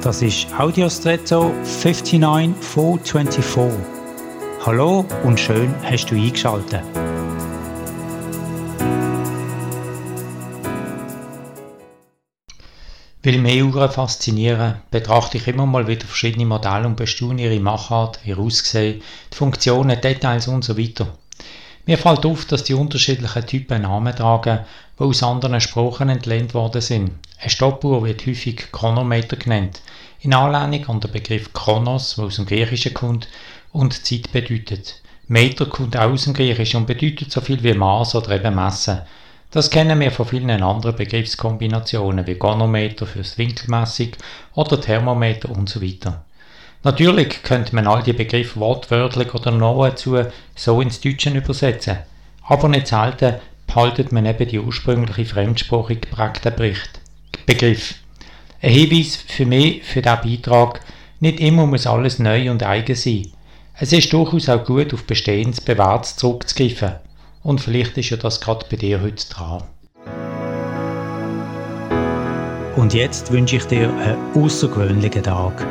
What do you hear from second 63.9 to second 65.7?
ist durchaus auch gut, auf Bestehendes